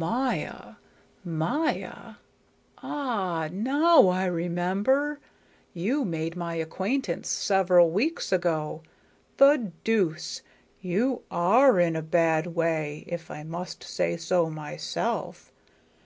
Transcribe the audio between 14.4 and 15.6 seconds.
myself.